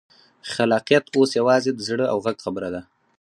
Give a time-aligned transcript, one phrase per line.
[0.51, 2.81] خلاقیت اوس یوازې د زړه او غږ خبره ده.